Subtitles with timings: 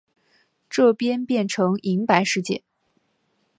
[0.67, 2.63] 这边变成银白世界